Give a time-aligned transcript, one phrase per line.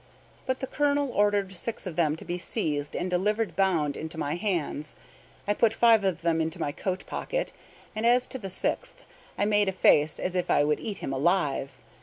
[0.47, 4.33] But the colonel ordered six of them to be seized and delivered bound into my
[4.33, 4.95] hands.
[5.47, 7.53] I put five of them into my coat pocket;
[7.95, 9.05] and as to the sixth,
[9.37, 11.77] I made a face as if I would eat him alive.